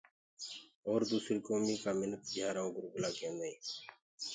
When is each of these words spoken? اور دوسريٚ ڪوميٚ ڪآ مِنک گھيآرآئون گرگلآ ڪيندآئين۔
اور 0.87 0.99
دوسريٚ 1.09 1.43
ڪوميٚ 1.47 1.81
ڪآ 1.83 1.91
مِنک 1.99 2.21
گھيآرآئون 2.31 2.73
گرگلآ 2.75 3.09
ڪيندآئين۔ 3.17 3.57